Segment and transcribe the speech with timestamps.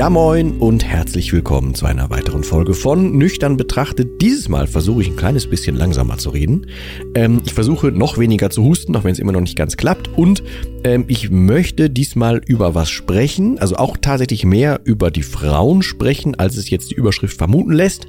[0.00, 4.22] Ja moin und herzlich willkommen zu einer weiteren Folge von Nüchtern betrachtet.
[4.22, 6.68] Dieses Mal versuche ich ein kleines bisschen langsamer zu reden.
[7.14, 10.08] Ähm, ich versuche noch weniger zu husten, auch wenn es immer noch nicht ganz klappt.
[10.16, 10.42] Und
[10.84, 16.34] ähm, ich möchte diesmal über was sprechen, also auch tatsächlich mehr über die Frauen sprechen,
[16.34, 18.06] als es jetzt die Überschrift vermuten lässt.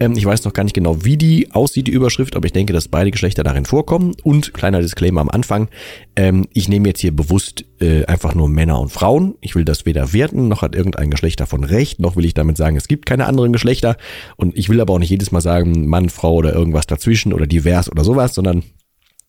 [0.00, 2.72] Ähm, ich weiß noch gar nicht genau, wie die aussieht, die Überschrift, aber ich denke,
[2.72, 4.14] dass beide Geschlechter darin vorkommen.
[4.22, 5.68] Und kleiner Disclaimer am Anfang,
[6.16, 9.34] ähm, ich nehme jetzt hier bewusst äh, einfach nur Männer und Frauen.
[9.40, 12.56] Ich will das weder werten, noch hat irgendein Geschlecht davon recht, noch will ich damit
[12.56, 13.96] sagen, es gibt keine anderen Geschlechter.
[14.36, 17.46] Und ich will aber auch nicht jedes Mal sagen, Mann, Frau oder irgendwas dazwischen oder
[17.46, 18.62] divers oder sowas, sondern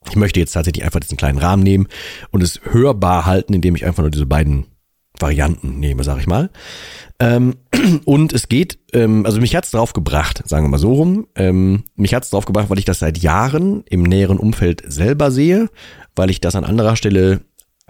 [0.10, 1.88] ich möchte jetzt tatsächlich einfach diesen kleinen Rahmen nehmen
[2.32, 4.66] und es hörbar halten, indem ich einfach nur diese beiden
[5.20, 6.50] Varianten nehme, sag ich mal.
[7.20, 7.56] Ähm,
[8.06, 11.28] und es geht, ähm, also mich hat's drauf gebracht, sagen wir mal so rum.
[11.36, 15.70] Ähm, mich hat's drauf gebracht, weil ich das seit Jahren im näheren Umfeld selber sehe,
[16.16, 17.42] weil ich das an anderer Stelle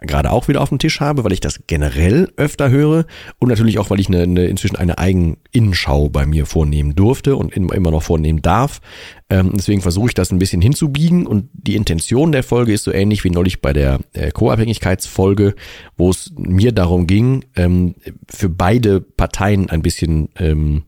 [0.02, 3.06] gerade auch wieder auf dem Tisch habe, weil ich das generell öfter höre
[3.40, 7.56] und natürlich auch, weil ich eine, eine inzwischen eine Eigeninnenschau bei mir vornehmen durfte und
[7.56, 8.82] immer noch vornehmen darf.
[9.30, 12.92] Ähm, deswegen versuche ich das ein bisschen hinzubiegen und die Intention der Folge ist so
[12.92, 15.56] ähnlich wie neulich bei der äh, Co-Abhängigkeitsfolge,
[15.98, 17.96] wo es mir darum ging, ähm,
[18.28, 20.84] für beide Parteien ein bisschen ähm,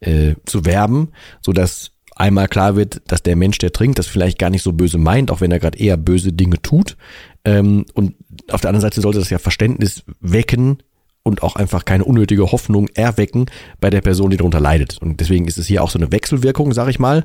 [0.00, 1.08] äh, zu werben,
[1.40, 4.72] so dass einmal klar wird, dass der Mensch, der trinkt, das vielleicht gar nicht so
[4.72, 6.96] böse meint, auch wenn er gerade eher böse Dinge tut.
[7.44, 8.14] Ähm, und
[8.50, 10.78] auf der anderen Seite sollte das ja Verständnis wecken
[11.24, 13.46] und auch einfach keine unnötige Hoffnung erwecken
[13.80, 14.98] bei der Person, die darunter leidet.
[14.98, 17.24] Und deswegen ist es hier auch so eine Wechselwirkung, sag ich mal.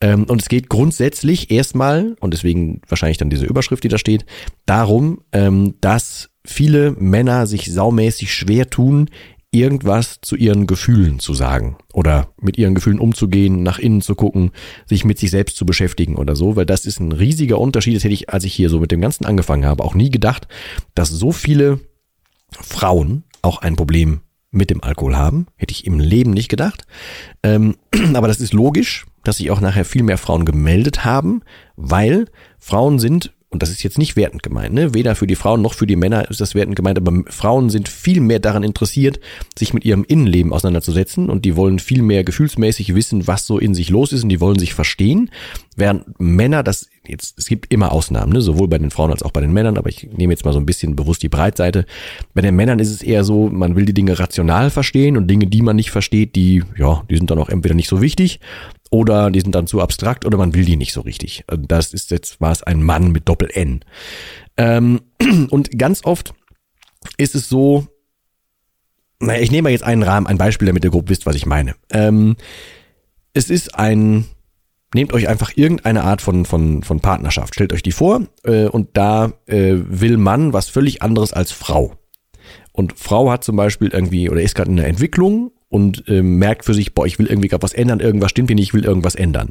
[0.00, 4.26] Ähm, und es geht grundsätzlich erstmal, und deswegen wahrscheinlich dann diese Überschrift, die da steht,
[4.66, 9.08] darum, ähm, dass viele Männer sich saumäßig schwer tun,
[9.50, 14.50] irgendwas zu ihren Gefühlen zu sagen oder mit ihren Gefühlen umzugehen, nach innen zu gucken,
[14.86, 17.96] sich mit sich selbst zu beschäftigen oder so, weil das ist ein riesiger Unterschied.
[17.96, 20.48] Das hätte ich, als ich hier so mit dem Ganzen angefangen habe, auch nie gedacht,
[20.94, 21.80] dass so viele
[22.50, 24.20] Frauen auch ein Problem
[24.50, 25.46] mit dem Alkohol haben.
[25.56, 26.86] Hätte ich im Leben nicht gedacht.
[27.42, 27.76] Ähm,
[28.14, 31.42] aber das ist logisch, dass sich auch nachher viel mehr Frauen gemeldet haben,
[31.76, 32.26] weil
[32.58, 34.92] Frauen sind und das ist jetzt nicht wertend gemeint, ne?
[34.92, 37.88] weder für die Frauen noch für die Männer ist das wertend gemeint, aber Frauen sind
[37.88, 39.20] viel mehr daran interessiert,
[39.56, 41.30] sich mit ihrem Innenleben auseinanderzusetzen.
[41.30, 44.24] Und die wollen viel mehr gefühlsmäßig wissen, was so in sich los ist.
[44.24, 45.30] Und die wollen sich verstehen,
[45.76, 48.40] während Männer das jetzt, es gibt immer Ausnahmen, ne?
[48.40, 50.58] sowohl bei den Frauen als auch bei den Männern, aber ich nehme jetzt mal so
[50.58, 51.86] ein bisschen bewusst die Breitseite.
[52.34, 55.46] Bei den Männern ist es eher so, man will die Dinge rational verstehen und Dinge,
[55.46, 58.40] die man nicht versteht, die, ja, die sind dann auch entweder nicht so wichtig
[58.90, 61.44] oder die sind dann zu abstrakt oder man will die nicht so richtig.
[61.46, 63.84] Also das ist jetzt, war es ein Mann mit Doppel-N.
[64.56, 65.00] Ähm,
[65.50, 66.34] und ganz oft
[67.16, 67.86] ist es so,
[69.20, 71.74] naja, ich nehme jetzt einen Rahmen, ein Beispiel, damit ihr grob wisst, was ich meine.
[71.90, 72.36] Ähm,
[73.32, 74.26] es ist ein,
[74.96, 78.88] nehmt euch einfach irgendeine Art von, von, von Partnerschaft, stellt euch die vor äh, und
[78.94, 81.92] da äh, will Mann was völlig anderes als Frau.
[82.72, 86.64] Und Frau hat zum Beispiel irgendwie oder ist gerade in der Entwicklung und äh, merkt
[86.64, 88.84] für sich, boah, ich will irgendwie gerade was ändern, irgendwas stimmt hier nicht, ich will
[88.84, 89.50] irgendwas ändern.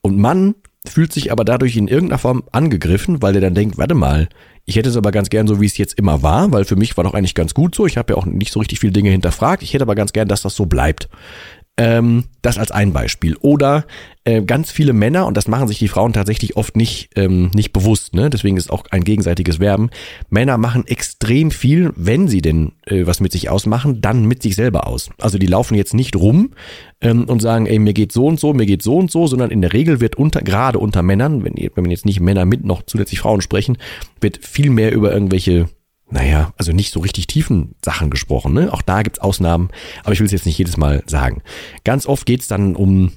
[0.00, 0.54] Und Mann
[0.86, 4.28] fühlt sich aber dadurch in irgendeiner Form angegriffen, weil er dann denkt, warte mal,
[4.64, 6.96] ich hätte es aber ganz gern so, wie es jetzt immer war, weil für mich
[6.96, 7.86] war doch eigentlich ganz gut so.
[7.86, 9.62] Ich habe ja auch nicht so richtig viele Dinge hinterfragt.
[9.62, 11.08] Ich hätte aber ganz gern, dass das so bleibt.
[11.78, 13.34] Ähm, das als ein Beispiel.
[13.36, 13.86] Oder
[14.24, 17.72] äh, ganz viele Männer, und das machen sich die Frauen tatsächlich oft nicht, ähm, nicht
[17.72, 18.28] bewusst, ne?
[18.28, 19.88] deswegen ist auch ein gegenseitiges Werben.
[20.28, 24.54] Männer machen extrem viel, wenn sie denn äh, was mit sich ausmachen, dann mit sich
[24.54, 25.08] selber aus.
[25.18, 26.50] Also die laufen jetzt nicht rum
[27.00, 29.50] ähm, und sagen, ey, mir geht so und so, mir geht so und so, sondern
[29.50, 32.64] in der Regel wird unter, gerade unter Männern, wenn, wenn man jetzt nicht Männer mit
[32.64, 33.78] noch zusätzlich Frauen sprechen,
[34.20, 35.70] wird viel mehr über irgendwelche
[36.12, 38.52] naja, also nicht so richtig tiefen Sachen gesprochen.
[38.52, 38.72] Ne?
[38.72, 39.70] Auch da gibt's Ausnahmen,
[40.04, 41.42] aber ich will es jetzt nicht jedes Mal sagen.
[41.84, 43.12] Ganz oft geht's dann um,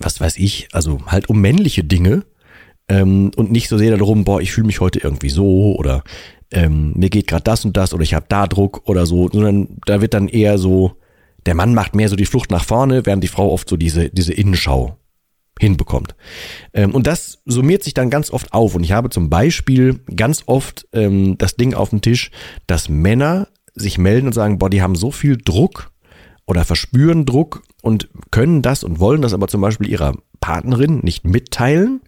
[0.00, 2.24] was weiß ich, also halt um männliche Dinge
[2.88, 6.04] ähm, und nicht so sehr darum, boah, ich fühle mich heute irgendwie so oder
[6.52, 9.76] ähm, mir geht gerade das und das oder ich habe da Druck oder so, sondern
[9.84, 10.92] da wird dann eher so,
[11.44, 14.08] der Mann macht mehr so die Flucht nach vorne, während die Frau oft so diese,
[14.08, 14.96] diese Innenschau
[15.58, 16.14] hinbekommt.
[16.72, 18.74] Ähm, und das summiert sich dann ganz oft auf.
[18.74, 22.30] Und ich habe zum Beispiel ganz oft ähm, das Ding auf dem Tisch,
[22.66, 25.90] dass Männer sich melden und sagen, boah, die haben so viel Druck
[26.46, 31.24] oder verspüren Druck und können das und wollen das aber zum Beispiel ihrer Partnerin nicht
[31.24, 32.00] mitteilen,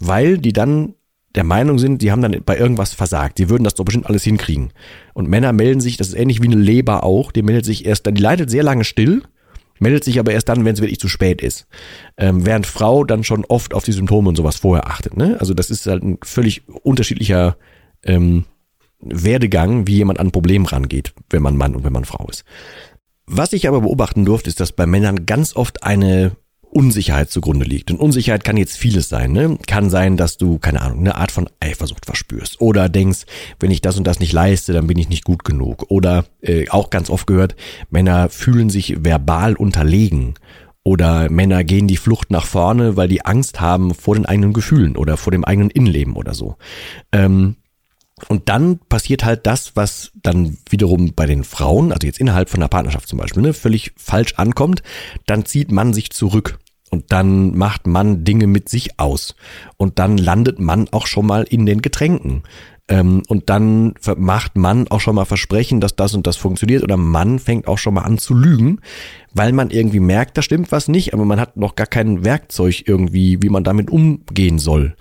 [0.00, 0.94] weil die dann
[1.34, 3.38] der Meinung sind, die haben dann bei irgendwas versagt.
[3.38, 4.72] Die würden das doch bestimmt alles hinkriegen.
[5.14, 8.06] Und Männer melden sich, das ist ähnlich wie eine Leber auch, die meldet sich erst
[8.06, 9.22] dann, die leidet sehr lange still,
[9.82, 11.66] meldet sich aber erst dann, wenn es wirklich zu spät ist.
[12.16, 15.16] Ähm, während Frau dann schon oft auf die Symptome und sowas vorher achtet.
[15.16, 15.36] Ne?
[15.40, 17.56] Also das ist halt ein völlig unterschiedlicher
[18.04, 18.44] ähm,
[19.00, 22.44] Werdegang, wie jemand an ein Problem rangeht, wenn man Mann und wenn man Frau ist.
[23.26, 26.32] Was ich aber beobachten durfte, ist, dass bei Männern ganz oft eine
[26.72, 27.90] Unsicherheit zugrunde liegt.
[27.90, 29.32] Und Unsicherheit kann jetzt vieles sein.
[29.32, 29.58] Ne?
[29.66, 32.60] Kann sein, dass du, keine Ahnung, eine Art von Eifersucht verspürst.
[32.60, 33.20] Oder denkst,
[33.60, 35.86] wenn ich das und das nicht leiste, dann bin ich nicht gut genug.
[35.88, 37.56] Oder äh, auch ganz oft gehört,
[37.90, 40.34] Männer fühlen sich verbal unterlegen.
[40.84, 44.96] Oder Männer gehen die Flucht nach vorne, weil die Angst haben vor den eigenen Gefühlen
[44.96, 46.56] oder vor dem eigenen Innenleben oder so.
[47.12, 47.56] Ähm,
[48.28, 52.60] und dann passiert halt das, was dann wiederum bei den Frauen, also jetzt innerhalb von
[52.60, 54.82] einer Partnerschaft zum Beispiel, ne, völlig falsch ankommt.
[55.26, 56.58] Dann zieht man sich zurück
[56.92, 59.34] und dann macht man Dinge mit sich aus.
[59.78, 62.42] Und dann landet man auch schon mal in den Getränken.
[62.86, 66.82] Ähm, und dann macht man auch schon mal Versprechen, dass das und das funktioniert.
[66.82, 68.80] Oder man fängt auch schon mal an zu lügen,
[69.34, 72.84] weil man irgendwie merkt, da stimmt was nicht, aber man hat noch gar kein Werkzeug
[72.86, 74.94] irgendwie, wie man damit umgehen soll.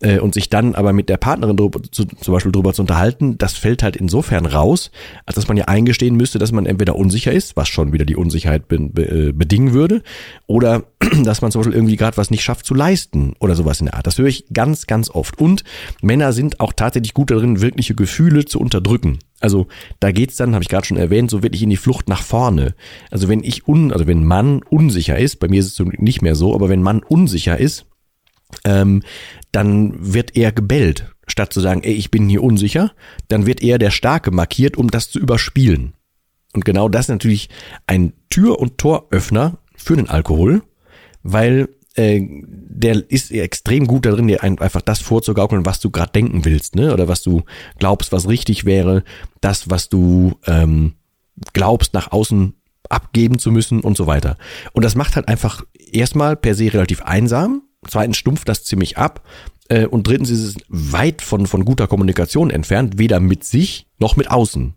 [0.00, 3.38] Äh, und sich dann aber mit der Partnerin drüber, zu, zum Beispiel drüber zu unterhalten,
[3.38, 4.90] das fällt halt insofern raus,
[5.26, 8.16] als dass man ja eingestehen müsste, dass man entweder unsicher ist, was schon wieder die
[8.16, 10.02] Unsicherheit be, be, äh, bedingen würde,
[10.46, 10.84] oder
[11.24, 13.94] dass man zum Beispiel irgendwie gerade was nicht schafft zu leisten oder sowas in der
[13.94, 14.06] Art.
[14.06, 15.40] Das höre ich ganz, ganz oft.
[15.40, 15.64] Und
[16.02, 19.18] Männer sind auch tatsächlich gut darin, wirkliche Gefühle zu unterdrücken.
[19.40, 19.68] Also
[20.00, 22.74] da geht's dann, habe ich gerade schon erwähnt, so wirklich in die Flucht nach vorne.
[23.10, 26.34] Also wenn ich un, also wenn Mann unsicher ist, bei mir ist es nicht mehr
[26.34, 27.86] so, aber wenn Mann unsicher ist,
[28.64, 29.02] ähm,
[29.52, 31.12] dann wird er gebellt.
[31.26, 32.92] Statt zu sagen, ey, ich bin hier unsicher,
[33.28, 35.94] dann wird er der Starke markiert, um das zu überspielen.
[36.54, 37.50] Und genau das ist natürlich
[37.86, 40.62] ein Tür- und Toröffner für den Alkohol,
[41.22, 46.44] weil äh, der ist extrem gut darin, dir einfach das vorzugaukeln, was du gerade denken
[46.44, 46.92] willst, ne?
[46.92, 47.42] Oder was du
[47.78, 49.02] glaubst, was richtig wäre,
[49.40, 50.94] das, was du ähm,
[51.52, 52.54] glaubst, nach außen
[52.88, 54.38] abgeben zu müssen und so weiter.
[54.72, 59.26] Und das macht halt einfach erstmal per se relativ einsam, zweitens stumpft das ziemlich ab
[59.68, 64.16] äh, und drittens ist es weit von, von guter Kommunikation entfernt, weder mit sich noch
[64.16, 64.74] mit außen.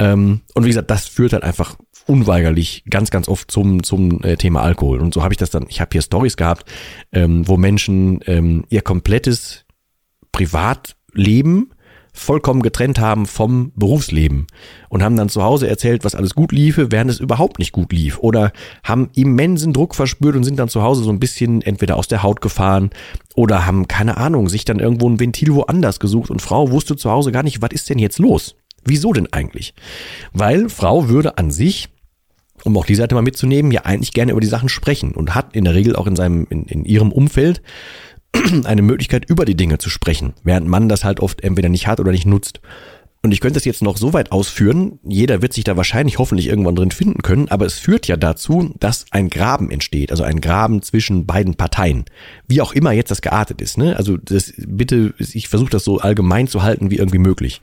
[0.00, 1.76] Ähm, und wie gesagt, das führt halt einfach
[2.06, 4.98] unweigerlich ganz, ganz oft zum, zum äh, Thema Alkohol.
[4.98, 6.64] Und so habe ich das dann, ich habe hier Stories gehabt,
[7.12, 9.66] ähm, wo Menschen ähm, ihr komplettes
[10.32, 11.70] Privatleben
[12.12, 14.46] vollkommen getrennt haben vom Berufsleben
[14.88, 17.92] und haben dann zu Hause erzählt, was alles gut liefe, während es überhaupt nicht gut
[17.92, 18.52] lief oder
[18.82, 22.24] haben immensen Druck verspürt und sind dann zu Hause so ein bisschen entweder aus der
[22.24, 22.90] Haut gefahren
[23.36, 27.10] oder haben keine Ahnung, sich dann irgendwo ein Ventil woanders gesucht und Frau wusste zu
[27.10, 28.56] Hause gar nicht, was ist denn jetzt los?
[28.84, 29.74] Wieso denn eigentlich?
[30.32, 31.88] Weil Frau würde an sich,
[32.64, 35.54] um auch die Seite mal mitzunehmen, ja eigentlich gerne über die Sachen sprechen und hat
[35.54, 37.62] in der Regel auch in seinem, in, in ihrem Umfeld
[38.64, 42.00] eine Möglichkeit, über die Dinge zu sprechen, während man das halt oft entweder nicht hat
[42.00, 42.60] oder nicht nutzt.
[43.22, 46.46] Und ich könnte das jetzt noch so weit ausführen, jeder wird sich da wahrscheinlich hoffentlich
[46.46, 50.40] irgendwann drin finden können, aber es führt ja dazu, dass ein Graben entsteht, also ein
[50.40, 52.06] Graben zwischen beiden Parteien.
[52.48, 53.94] Wie auch immer jetzt das geartet ist, ne?
[53.96, 57.60] Also das bitte, ich versuche das so allgemein zu halten wie irgendwie möglich.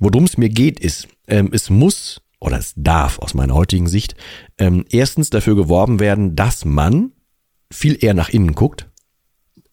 [0.00, 4.16] Worum es mir geht, ist, ähm, es muss oder es darf aus meiner heutigen Sicht
[4.58, 7.12] ähm, erstens dafür geworben werden, dass man
[7.72, 8.88] viel eher nach innen guckt,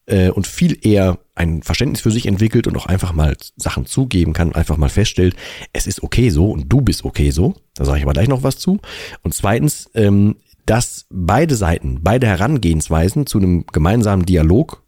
[0.06, 4.34] äh, und viel eher ein Verständnis für sich entwickelt und auch einfach mal Sachen zugeben
[4.34, 5.36] kann, einfach mal feststellt,
[5.72, 7.56] es ist okay so und du bist okay so.
[7.76, 8.80] Da sage ich aber gleich noch was zu.
[9.24, 14.84] Und zweitens, ähm, dass beide Seiten, beide Herangehensweisen zu einem gemeinsamen Dialog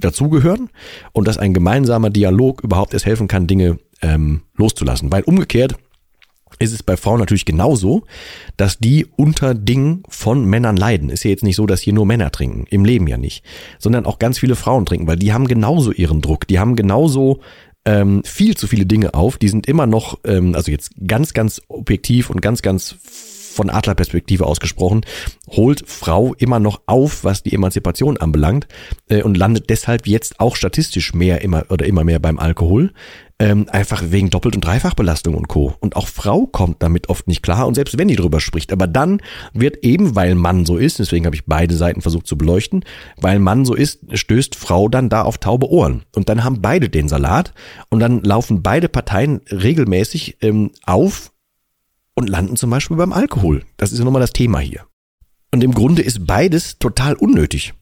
[0.00, 0.70] dazugehören
[1.12, 5.12] und dass ein gemeinsamer Dialog überhaupt erst helfen kann, Dinge ähm, loszulassen.
[5.12, 5.76] Weil umgekehrt
[6.62, 8.04] ist es bei Frauen natürlich genauso,
[8.56, 11.10] dass die unter Dingen von Männern leiden.
[11.10, 13.44] Ist ja jetzt nicht so, dass hier nur Männer trinken, im Leben ja nicht,
[13.78, 17.40] sondern auch ganz viele Frauen trinken, weil die haben genauso ihren Druck, die haben genauso
[17.84, 21.60] ähm, viel zu viele Dinge auf, die sind immer noch, ähm, also jetzt ganz, ganz
[21.68, 22.96] objektiv und ganz, ganz
[23.52, 25.02] von Adlerperspektive ausgesprochen,
[25.48, 28.66] holt Frau immer noch auf, was die Emanzipation anbelangt
[29.08, 32.92] äh, und landet deshalb jetzt auch statistisch mehr immer oder immer mehr beim Alkohol.
[33.42, 35.74] Ähm, einfach wegen Doppelt- und Dreifachbelastung und Co.
[35.80, 38.86] Und auch Frau kommt damit oft nicht klar und selbst wenn die drüber spricht, aber
[38.86, 39.20] dann
[39.52, 42.84] wird eben, weil Mann so ist, deswegen habe ich beide Seiten versucht zu beleuchten,
[43.16, 46.04] weil Mann so ist, stößt Frau dann da auf taube Ohren.
[46.14, 47.52] Und dann haben beide den Salat
[47.88, 51.32] und dann laufen beide Parteien regelmäßig ähm, auf
[52.14, 53.64] und landen zum Beispiel beim Alkohol.
[53.76, 54.86] Das ist ja nochmal das Thema hier.
[55.50, 57.74] Und im Grunde ist beides total unnötig.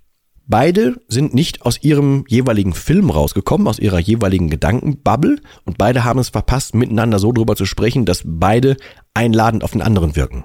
[0.51, 6.19] Beide sind nicht aus ihrem jeweiligen Film rausgekommen, aus ihrer jeweiligen Gedankenbubble und beide haben
[6.19, 8.77] es verpasst, miteinander so drüber zu sprechen, dass beide
[9.15, 10.45] einladend auf den anderen wirken.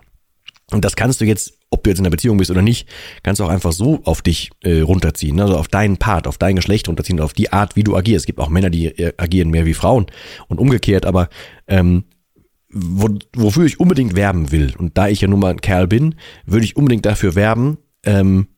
[0.69, 2.87] Und das kannst du jetzt, ob du jetzt in einer Beziehung bist oder nicht,
[3.23, 6.55] kannst du auch einfach so auf dich äh, runterziehen, also auf deinen Part, auf dein
[6.55, 8.25] Geschlecht runterziehen, auf die Art, wie du agierst.
[8.25, 10.05] Es gibt auch Männer, die äh, agieren mehr wie Frauen
[10.47, 11.29] und umgekehrt, aber
[11.67, 12.03] ähm,
[12.69, 16.13] wo, wofür ich unbedingt werben will, und da ich ja nun mal ein Kerl bin,
[16.45, 18.49] würde ich unbedingt dafür werben, ähm,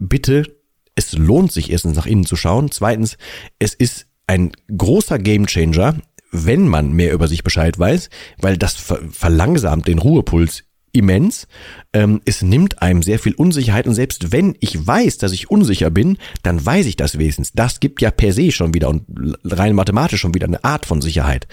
[0.00, 0.59] bitte,
[0.94, 3.16] es lohnt sich erstens nach innen zu schauen, zweitens,
[3.58, 5.96] es ist ein großer Gamechanger,
[6.32, 11.46] wenn man mehr über sich Bescheid weiß, weil das ver verlangsamt den Ruhepuls immens.
[11.92, 15.90] Ähm, es nimmt einem sehr viel Unsicherheit und selbst wenn ich weiß, dass ich unsicher
[15.90, 17.52] bin, dann weiß ich das wesens.
[17.52, 19.04] Das gibt ja per se schon wieder und
[19.44, 21.46] rein mathematisch schon wieder eine Art von Sicherheit.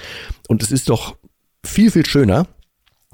[0.48, 1.18] Und es ist doch
[1.64, 2.48] viel, viel schöner,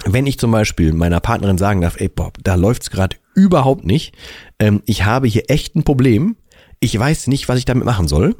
[0.06, 4.16] wenn ich zum Beispiel meiner Partnerin sagen darf, ey Bob, da läuft's gerade überhaupt nicht.
[4.60, 6.36] Ähm, ich habe hier echt ein Problem.
[6.80, 8.36] Ich weiß nicht, was ich damit machen soll.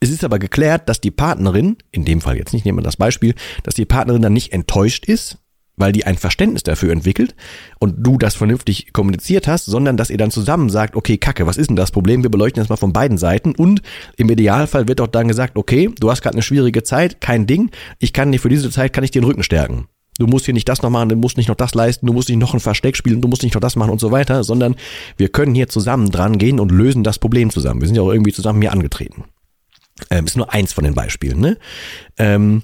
[0.00, 2.96] Es ist aber geklärt, dass die Partnerin, in dem Fall jetzt nicht, nehmen wir das
[2.96, 5.38] Beispiel, dass die Partnerin dann nicht enttäuscht ist,
[5.76, 7.34] weil die ein Verständnis dafür entwickelt
[7.78, 11.56] und du das vernünftig kommuniziert hast, sondern dass ihr dann zusammen sagt, okay, Kacke, was
[11.56, 12.22] ist denn das Problem?
[12.22, 13.82] Wir beleuchten das mal von beiden Seiten und
[14.16, 17.70] im Idealfall wird auch dann gesagt, okay, du hast gerade eine schwierige Zeit, kein Ding,
[17.98, 19.88] ich kann dir für diese Zeit kann ich dir den Rücken stärken.
[20.18, 22.28] Du musst hier nicht das noch machen, du musst nicht noch das leisten, du musst
[22.28, 24.76] nicht noch ein Versteck spielen, du musst nicht noch das machen und so weiter, sondern
[25.16, 27.80] wir können hier zusammen dran gehen und lösen das Problem zusammen.
[27.80, 29.24] Wir sind ja auch irgendwie zusammen hier angetreten.
[30.10, 31.58] Ähm, ist nur eins von den Beispielen, ne?
[32.18, 32.62] Ähm,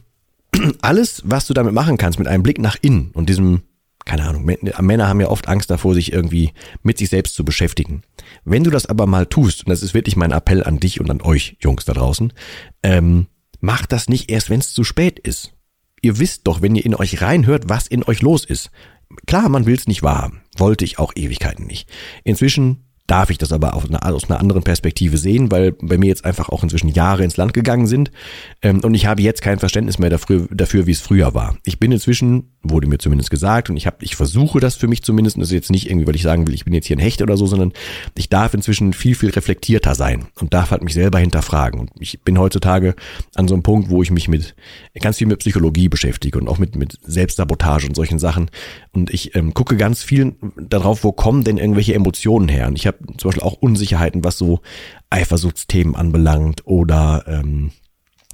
[0.82, 3.62] alles, was du damit machen kannst, mit einem Blick nach innen und diesem,
[4.04, 6.52] keine Ahnung, Männer haben ja oft Angst davor, sich irgendwie
[6.82, 8.02] mit sich selbst zu beschäftigen.
[8.44, 11.10] Wenn du das aber mal tust, und das ist wirklich mein Appell an dich und
[11.10, 12.32] an euch, Jungs da draußen,
[12.82, 13.26] ähm,
[13.60, 15.52] mach das nicht erst, wenn es zu spät ist.
[16.02, 18.70] Ihr wisst doch, wenn ihr in euch reinhört, was in euch los ist.
[19.26, 20.42] Klar, man will es nicht wahrhaben.
[20.56, 21.88] Wollte ich auch Ewigkeiten nicht.
[22.24, 26.24] Inzwischen darf ich das aber eine, aus einer anderen Perspektive sehen, weil bei mir jetzt
[26.24, 28.12] einfach auch inzwischen Jahre ins Land gegangen sind
[28.62, 31.56] ähm, und ich habe jetzt kein Verständnis mehr dafür, dafür, wie es früher war.
[31.64, 35.02] Ich bin inzwischen, wurde mir zumindest gesagt und ich habe, ich versuche das für mich
[35.02, 36.96] zumindest, und das ist jetzt nicht irgendwie, weil ich sagen will, ich bin jetzt hier
[36.96, 37.72] ein Hecht oder so, sondern
[38.16, 41.80] ich darf inzwischen viel, viel reflektierter sein und darf halt mich selber hinterfragen.
[41.80, 42.94] Und ich bin heutzutage
[43.34, 44.54] an so einem Punkt, wo ich mich mit
[45.00, 48.50] ganz viel mit Psychologie beschäftige und auch mit, mit Selbstsabotage und solchen Sachen.
[48.92, 52.66] Und ich ähm, gucke ganz viel darauf, wo kommen denn irgendwelche Emotionen her.
[52.66, 54.60] Und ich habe zum Beispiel auch Unsicherheiten, was so
[55.08, 57.72] Eifersuchtsthemen anbelangt oder ähm,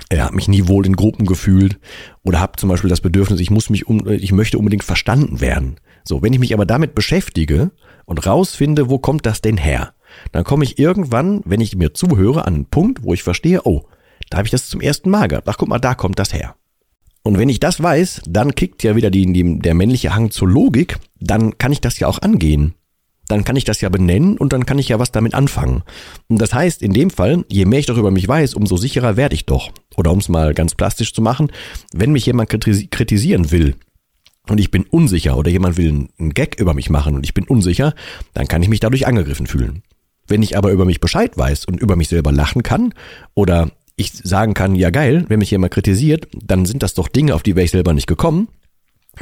[0.09, 1.79] er hat mich nie wohl in Gruppen gefühlt
[2.23, 5.77] oder habe zum Beispiel das Bedürfnis, ich muss mich um, ich möchte unbedingt verstanden werden.
[6.05, 7.73] So, wenn ich mich aber damit beschäftige
[8.05, 9.95] und rausfinde, wo kommt das denn her,
[10.33, 13.85] dann komme ich irgendwann, wenn ich mir zuhöre, an einen Punkt, wo ich verstehe, oh,
[14.31, 15.49] da habe ich das zum ersten Mal gehabt.
[15.49, 16.55] Ach, guck mal, da kommt das her.
[17.23, 20.49] Und wenn ich das weiß, dann kickt ja wieder die, die, der männliche Hang zur
[20.49, 22.75] Logik, dann kann ich das ja auch angehen
[23.29, 25.83] dann kann ich das ja benennen und dann kann ich ja was damit anfangen.
[26.29, 29.17] Und das heißt, in dem Fall, je mehr ich doch über mich weiß, umso sicherer
[29.17, 29.71] werde ich doch.
[29.97, 31.51] Oder um es mal ganz plastisch zu machen,
[31.93, 33.75] wenn mich jemand kritisieren will
[34.49, 37.45] und ich bin unsicher oder jemand will einen Gag über mich machen und ich bin
[37.45, 37.95] unsicher,
[38.35, 39.83] dann kann ich mich dadurch angegriffen fühlen.
[40.29, 42.95] Wenn ich aber über mich Bescheid weiß und über mich selber lachen kann
[43.35, 47.35] oder ich sagen kann, ja geil, wenn mich jemand kritisiert, dann sind das doch Dinge,
[47.35, 48.49] auf die wäre ich selber nicht gekommen,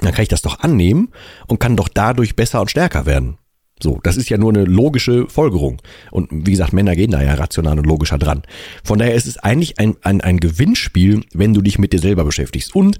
[0.00, 1.10] dann kann ich das doch annehmen
[1.46, 3.38] und kann doch dadurch besser und stärker werden.
[3.82, 5.82] So, das ist ja nur eine logische Folgerung.
[6.10, 8.42] Und wie gesagt, Männer gehen da ja rational und logischer dran.
[8.84, 12.24] Von daher ist es eigentlich ein, ein, ein Gewinnspiel, wenn du dich mit dir selber
[12.24, 12.74] beschäftigst.
[12.74, 12.98] Und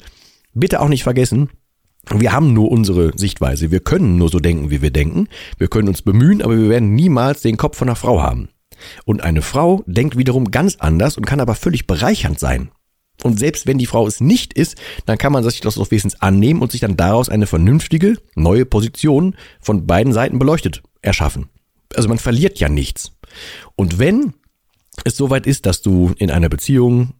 [0.52, 1.50] bitte auch nicht vergessen,
[2.12, 3.70] wir haben nur unsere Sichtweise.
[3.70, 5.28] Wir können nur so denken, wie wir denken.
[5.58, 8.48] Wir können uns bemühen, aber wir werden niemals den Kopf von einer Frau haben.
[9.04, 12.70] Und eine Frau denkt wiederum ganz anders und kann aber völlig bereichernd sein.
[13.22, 16.20] Und selbst wenn die Frau es nicht ist, dann kann man sich das doch wenigstens
[16.20, 21.48] annehmen und sich dann daraus eine vernünftige, neue Position von beiden Seiten beleuchtet erschaffen.
[21.94, 23.12] Also man verliert ja nichts.
[23.76, 24.34] Und wenn
[25.04, 27.14] es soweit ist, dass du in einer Beziehung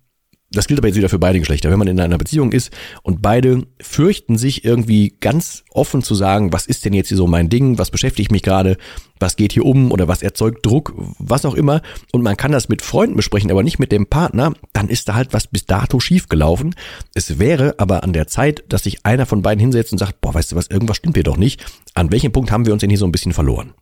[0.55, 1.71] das gilt aber jetzt wieder für beide Geschlechter.
[1.71, 2.71] Wenn man in einer Beziehung ist
[3.03, 7.27] und beide fürchten sich irgendwie ganz offen zu sagen, was ist denn jetzt hier so
[7.27, 8.77] mein Ding, was beschäftigt mich gerade,
[9.21, 11.83] was geht hier um oder was erzeugt Druck, was auch immer,
[12.13, 15.15] und man kann das mit Freunden besprechen, aber nicht mit dem Partner, dann ist da
[15.15, 16.75] halt was bis dato schiefgelaufen.
[17.15, 20.35] Es wäre aber an der Zeit, dass sich einer von beiden hinsetzt und sagt, boah,
[20.35, 21.65] weißt du was, irgendwas stimmt hier doch nicht.
[21.95, 23.75] An welchem Punkt haben wir uns denn hier so ein bisschen verloren?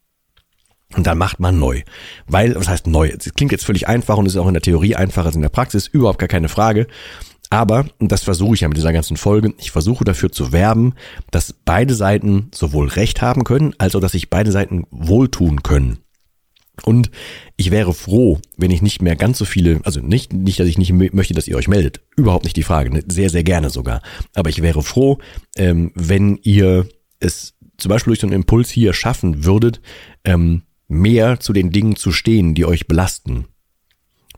[0.96, 1.82] Und dann macht man neu.
[2.26, 3.08] Weil, was heißt neu?
[3.08, 5.48] Es klingt jetzt völlig einfach und ist auch in der Theorie einfacher als in der
[5.48, 6.86] Praxis, überhaupt gar keine Frage.
[7.50, 10.94] Aber, und das versuche ich ja mit dieser ganzen Folge, ich versuche dafür zu werben,
[11.30, 15.98] dass beide Seiten sowohl Recht haben können, als auch, dass sich beide Seiten wohltun können.
[16.84, 17.10] Und
[17.56, 20.78] ich wäre froh, wenn ich nicht mehr ganz so viele, also nicht, nicht, dass ich
[20.78, 22.00] nicht möchte, dass ihr euch meldet.
[22.16, 22.90] Überhaupt nicht die Frage.
[22.90, 23.04] Ne?
[23.06, 24.00] Sehr, sehr gerne sogar.
[24.34, 25.18] Aber ich wäre froh,
[25.56, 26.88] ähm, wenn ihr
[27.20, 29.80] es zum Beispiel durch so einen Impuls hier schaffen würdet,
[30.24, 33.46] ähm, mehr zu den Dingen zu stehen, die euch belasten.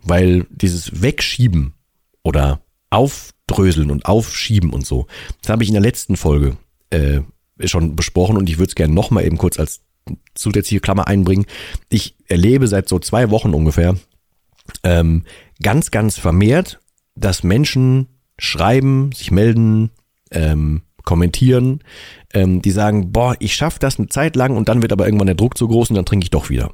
[0.03, 1.75] Weil dieses Wegschieben
[2.23, 5.07] oder Aufdröseln und Aufschieben und so,
[5.43, 6.57] das habe ich in der letzten Folge
[6.91, 7.21] äh,
[7.65, 9.81] schon besprochen und ich würde es gerne nochmal eben kurz als
[10.35, 11.47] zusätzliche Klammer einbringen.
[11.89, 13.97] Ich erlebe seit so zwei Wochen ungefähr
[14.83, 15.25] ähm,
[15.63, 16.81] ganz, ganz vermehrt,
[17.15, 18.09] dass Menschen
[18.39, 19.91] schreiben, sich melden,
[20.31, 21.81] ähm, kommentieren,
[22.33, 25.27] ähm, die sagen, boah, ich schaffe das eine Zeit lang und dann wird aber irgendwann
[25.27, 26.73] der Druck zu groß und dann trinke ich doch wieder.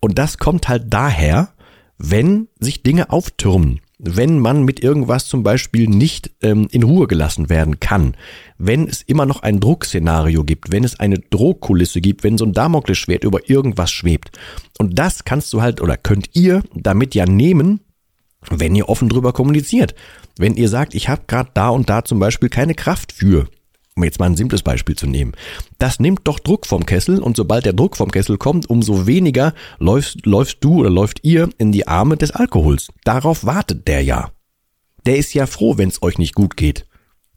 [0.00, 1.54] Und das kommt halt daher,
[1.98, 7.48] wenn sich Dinge auftürmen, wenn man mit irgendwas zum Beispiel nicht ähm, in Ruhe gelassen
[7.48, 8.14] werden kann,
[8.58, 12.52] wenn es immer noch ein Druckszenario gibt, wenn es eine Drohkulisse gibt, wenn so ein
[12.52, 14.38] Damoklesschwert über irgendwas schwebt.
[14.78, 17.80] Und das kannst du halt oder könnt ihr damit ja nehmen,
[18.50, 19.94] wenn ihr offen drüber kommuniziert.
[20.38, 23.48] Wenn ihr sagt, ich habe gerade da und da zum Beispiel keine Kraft für,
[23.94, 25.32] um jetzt mal ein simples Beispiel zu nehmen,
[25.78, 29.54] das nimmt doch Druck vom Kessel und sobald der Druck vom Kessel kommt, umso weniger
[29.78, 32.88] läufst, läufst du oder läuft ihr in die Arme des Alkohols.
[33.04, 34.30] Darauf wartet der ja.
[35.06, 36.86] Der ist ja froh, wenn es euch nicht gut geht.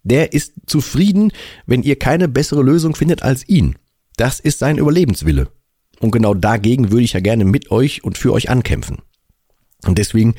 [0.04, 1.32] Der ist zufrieden,
[1.66, 3.76] wenn ihr keine bessere Lösung findet als ihn.
[4.18, 5.50] Das ist sein Überlebenswille.
[6.00, 9.00] Und genau dagegen würde ich ja gerne mit euch und für euch ankämpfen.
[9.86, 10.36] Und deswegen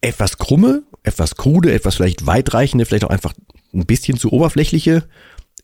[0.00, 3.34] etwas krumme, etwas krude, etwas vielleicht weitreichende, vielleicht auch einfach
[3.72, 5.04] ein bisschen zu oberflächliche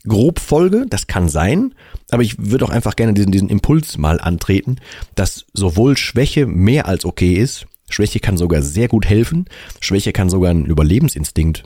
[0.06, 1.74] Grobfolge, das kann sein,
[2.10, 4.76] aber ich würde auch einfach gerne diesen, diesen Impuls mal antreten,
[5.14, 9.46] dass sowohl Schwäche mehr als okay ist, Schwäche kann sogar sehr gut helfen,
[9.80, 11.64] Schwäche kann sogar einen Überlebensinstinkt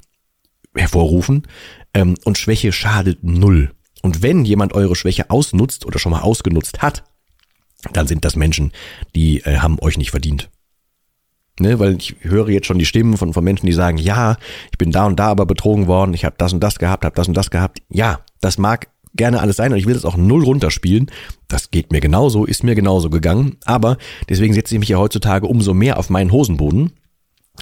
[0.75, 1.47] hervorrufen.
[1.95, 3.73] Ähm, und Schwäche schadet null.
[4.03, 7.05] Und wenn jemand eure Schwäche ausnutzt oder schon mal ausgenutzt hat,
[7.93, 8.73] dann sind das Menschen,
[9.15, 10.51] die äh, haben euch nicht verdient.
[11.61, 14.39] Ne, weil ich höre jetzt schon die Stimmen von, von Menschen, die sagen, ja,
[14.73, 17.15] ich bin da und da aber betrogen worden, ich habe das und das gehabt, habe
[17.15, 17.83] das und das gehabt.
[17.91, 21.11] Ja, das mag gerne alles sein und ich will das auch null runterspielen.
[21.49, 23.57] Das geht mir genauso, ist mir genauso gegangen.
[23.67, 23.99] Aber
[24.29, 26.93] deswegen setze ich mich ja heutzutage umso mehr auf meinen Hosenboden,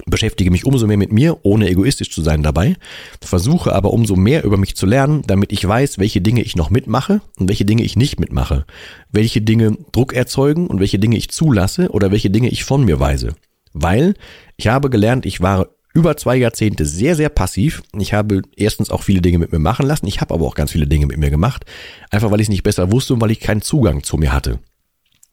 [0.06, 2.76] beschäftige mich umso mehr mit mir, ohne egoistisch zu sein dabei,
[3.20, 6.70] versuche aber umso mehr über mich zu lernen, damit ich weiß, welche Dinge ich noch
[6.70, 8.64] mitmache und welche Dinge ich nicht mitmache,
[9.10, 13.00] welche Dinge Druck erzeugen und welche Dinge ich zulasse oder welche Dinge ich von mir
[13.00, 13.34] weise.
[13.82, 14.14] Weil
[14.56, 17.82] ich habe gelernt, ich war über zwei Jahrzehnte sehr, sehr passiv.
[17.98, 20.06] Ich habe erstens auch viele Dinge mit mir machen lassen.
[20.06, 21.64] Ich habe aber auch ganz viele Dinge mit mir gemacht.
[22.10, 24.58] Einfach weil ich es nicht besser wusste und weil ich keinen Zugang zu mir hatte.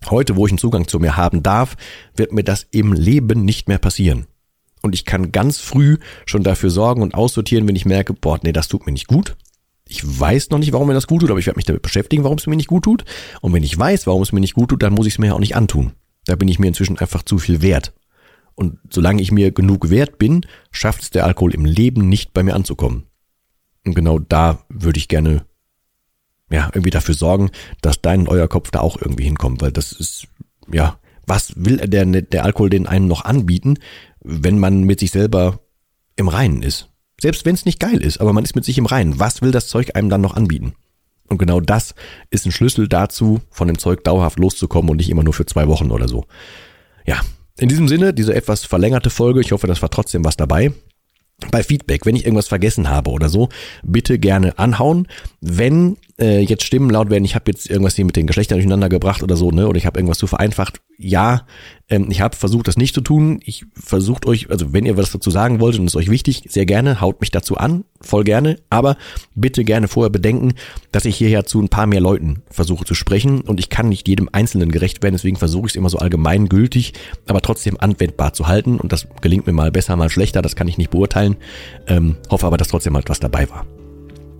[0.09, 1.75] Heute, wo ich einen Zugang zu mir haben darf,
[2.15, 4.27] wird mir das im Leben nicht mehr passieren.
[4.81, 8.51] Und ich kann ganz früh schon dafür sorgen und aussortieren, wenn ich merke, boah, nee,
[8.51, 9.35] das tut mir nicht gut.
[9.87, 12.23] Ich weiß noch nicht, warum mir das gut tut, aber ich werde mich damit beschäftigen,
[12.23, 13.03] warum es mir nicht gut tut.
[13.41, 15.27] Und wenn ich weiß, warum es mir nicht gut tut, dann muss ich es mir
[15.27, 15.93] ja auch nicht antun.
[16.25, 17.93] Da bin ich mir inzwischen einfach zu viel wert.
[18.55, 22.41] Und solange ich mir genug wert bin, schafft es der Alkohol im Leben nicht bei
[22.41, 23.03] mir anzukommen.
[23.85, 25.45] Und genau da würde ich gerne,
[26.49, 29.91] ja, irgendwie dafür sorgen, dass dein und euer Kopf da auch irgendwie hinkommt, weil das
[29.91, 30.27] ist,
[30.71, 33.75] ja, was will der, der Alkohol den einen noch anbieten,
[34.21, 35.59] wenn man mit sich selber
[36.15, 36.89] im Reinen ist?
[37.21, 39.19] Selbst wenn es nicht geil ist, aber man ist mit sich im Reinen.
[39.19, 40.73] Was will das Zeug einem dann noch anbieten?
[41.27, 41.95] Und genau das
[42.29, 45.67] ist ein Schlüssel dazu, von dem Zeug dauerhaft loszukommen und nicht immer nur für zwei
[45.67, 46.25] Wochen oder so.
[47.05, 47.21] Ja,
[47.57, 50.73] in diesem Sinne, diese etwas verlängerte Folge, ich hoffe, das war trotzdem was dabei.
[51.51, 53.49] Bei Feedback, wenn ich irgendwas vergessen habe oder so,
[53.83, 55.07] bitte gerne anhauen.
[55.41, 58.89] Wenn äh, jetzt Stimmen laut werden, ich habe jetzt irgendwas hier mit den Geschlechtern durcheinander
[58.89, 60.81] gebracht oder so, ne, oder ich habe irgendwas zu vereinfacht.
[60.97, 61.45] Ja,
[61.89, 63.39] ähm, ich habe versucht, das nicht zu tun.
[63.43, 66.65] Ich versucht euch, also wenn ihr was dazu sagen wollt und es euch wichtig, sehr
[66.65, 68.95] gerne, haut mich dazu an, voll gerne, aber
[69.33, 70.53] bitte gerne vorher bedenken,
[70.91, 73.89] dass ich hier ja zu ein paar mehr Leuten versuche zu sprechen und ich kann
[73.89, 76.93] nicht jedem Einzelnen gerecht werden, deswegen versuche ich es immer so allgemeingültig,
[77.27, 80.69] aber trotzdem anwendbar zu halten und das gelingt mir mal besser, mal schlechter, das kann
[80.69, 81.35] ich nicht beurteilen.
[81.87, 83.65] Ähm, hoffe aber, dass trotzdem halt was dabei war.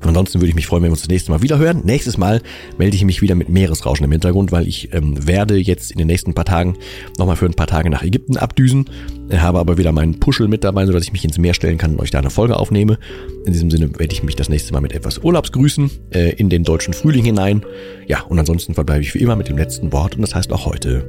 [0.07, 1.81] Ansonsten würde ich mich freuen, wenn wir uns das nächste Mal wieder hören.
[1.83, 2.41] Nächstes Mal
[2.77, 6.07] melde ich mich wieder mit Meeresrauschen im Hintergrund, weil ich ähm, werde jetzt in den
[6.07, 6.77] nächsten paar Tagen
[7.17, 8.85] nochmal für ein paar Tage nach Ägypten abdüsen.
[9.31, 11.99] Habe aber wieder meinen Puschel mit dabei, sodass ich mich ins Meer stellen kann und
[11.99, 12.99] euch da eine Folge aufnehme.
[13.45, 16.63] In diesem Sinne werde ich mich das nächste Mal mit etwas Urlaubsgrüßen äh, in den
[16.63, 17.63] deutschen Frühling hinein.
[18.07, 20.65] Ja, und ansonsten verbleibe ich wie immer mit dem letzten Wort und das heißt auch
[20.65, 21.05] heute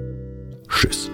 [0.68, 1.10] Tschüss.